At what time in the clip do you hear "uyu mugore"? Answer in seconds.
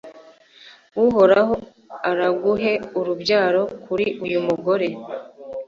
4.25-4.87